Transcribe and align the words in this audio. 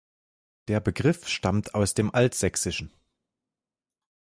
Der 0.67 0.79
Begriff 0.79 1.27
stammt 1.27 1.75
aus 1.75 1.93
dem 1.93 2.09
Altsächsischen. 2.15 2.91